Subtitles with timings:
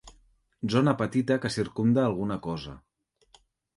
[0.75, 2.75] Zona petita que circumda alguna cosa.